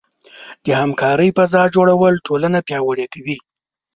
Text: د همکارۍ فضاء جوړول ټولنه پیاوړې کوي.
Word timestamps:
د 0.65 0.67
همکارۍ 0.81 1.29
فضاء 1.37 1.65
جوړول 1.75 2.13
ټولنه 2.27 2.59
پیاوړې 2.67 3.07
کوي. 3.13 3.37